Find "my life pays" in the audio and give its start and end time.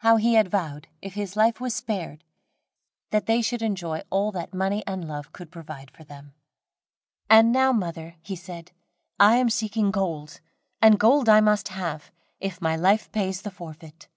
12.60-13.40